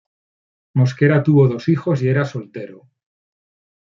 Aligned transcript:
Mosquera 0.73 1.21
tuvo 1.21 1.47
dos 1.47 1.69
hijos 1.69 2.01
y 2.01 2.07
era 2.07 2.25
soltero. 2.25 2.89